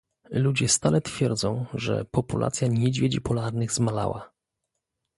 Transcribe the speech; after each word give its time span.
Ludzie 0.31 0.67
stale 0.69 1.01
twierdzą, 1.01 1.65
że 1.73 2.05
populacja 2.05 2.67
niedźwiedzi 2.67 3.21
polarnych 3.21 3.71
zmalała 3.71 4.31